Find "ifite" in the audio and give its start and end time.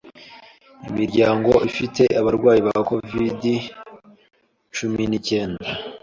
1.69-2.03